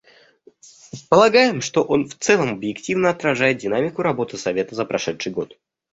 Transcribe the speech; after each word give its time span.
Полагаем, 1.11 1.61
что 1.61 1.83
он 1.83 2.09
в 2.09 2.15
целом 2.17 2.49
объективно 2.53 3.11
отражает 3.11 3.59
динамику 3.59 4.01
работы 4.01 4.35
Совета 4.35 4.73
за 4.73 4.83
прошедший 4.83 5.31
год. 5.31 5.59